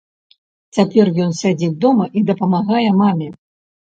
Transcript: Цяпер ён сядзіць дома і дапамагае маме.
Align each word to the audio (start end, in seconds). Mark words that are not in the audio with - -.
Цяпер 0.77 1.11
ён 1.25 1.35
сядзіць 1.41 1.77
дома 1.85 2.07
і 2.19 2.23
дапамагае 2.31 2.89
маме. 3.03 3.27